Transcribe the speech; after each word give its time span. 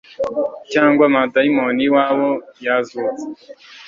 cyangwa 0.71 1.03
amadayimoni 1.09 1.81
yiwabo 1.83 2.29
yazutse 2.65 3.25